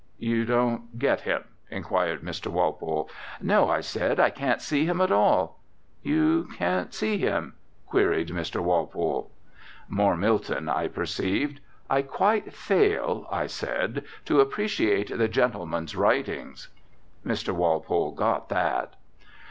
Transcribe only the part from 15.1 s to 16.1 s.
the gentleman's